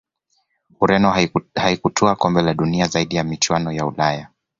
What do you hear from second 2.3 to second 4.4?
la dunia zaidi ya michuano ya Ulaya